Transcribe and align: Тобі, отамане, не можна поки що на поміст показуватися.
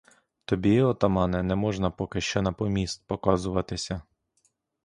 Тобі, 0.45 0.81
отамане, 0.81 1.43
не 1.43 1.55
можна 1.55 1.91
поки 1.91 2.21
що 2.21 2.41
на 2.41 2.51
поміст 2.51 3.03
показуватися. 3.07 4.01